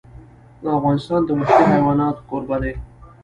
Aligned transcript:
افغانستان 0.77 1.21
د 1.25 1.29
وحشي 1.37 1.63
حیوانات 1.73 2.15
کوربه 2.29 2.57
دی. 2.63 2.73